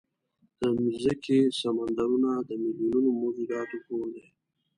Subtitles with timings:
[0.59, 4.25] د مځکې سمندرونه د میلیونونو موجوداتو کور دی.